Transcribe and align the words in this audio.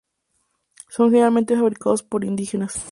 Son 0.89 1.11
generalmente 1.11 1.55
fabricados 1.55 2.01
por 2.01 2.25
indígenas. 2.25 2.73